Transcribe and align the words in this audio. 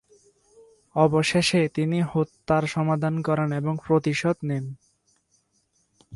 অবশেষে, 0.95 1.61
তিনি 1.67 1.97
হত্যার 2.01 2.63
সমাধান 2.67 3.15
করেন 3.21 3.49
এবং 3.51 3.73
প্রতিশোধ 3.85 4.37
নেন। 4.43 4.65